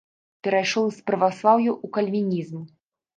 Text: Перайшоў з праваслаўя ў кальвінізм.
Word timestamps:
Перайшоў 0.45 0.87
з 0.97 1.03
праваслаўя 1.11 1.71
ў 1.73 1.85
кальвінізм. 1.99 2.57